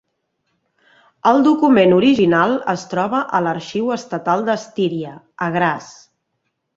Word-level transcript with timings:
El 1.31 1.41
document 1.47 1.91
original 1.97 2.55
es 2.73 2.85
troba 2.93 3.19
a 3.39 3.41
l'arxiu 3.49 3.91
estatal 3.97 4.47
d'Estíria, 4.49 5.13
a 5.49 5.51
Graz. 5.57 5.91